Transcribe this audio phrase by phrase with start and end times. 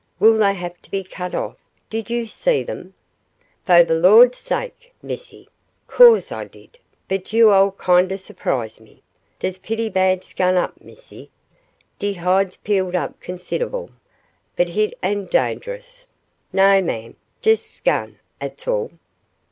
[0.19, 1.57] Will they have to be cut off?
[1.91, 2.95] Didn't you see them?"
[3.67, 5.47] "Fo' de Lawd's sake, missy,
[5.85, 9.03] co'se Ah did, but yo' all kindeh susprise me.
[9.37, 11.29] Dey's p'etty bad skun up, missy;
[11.99, 13.91] de hide's peeled up consid'ble.
[14.55, 16.05] But hit ain' dang'ous,
[16.51, 17.15] no, ma'am.
[17.43, 18.89] Jes' skun, 'at's all."